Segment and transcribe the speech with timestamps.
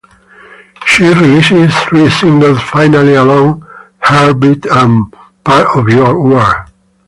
[0.87, 3.63] She released three singles: "Finally Alone",
[3.99, 6.71] "Heartbeat" and Part of Your World.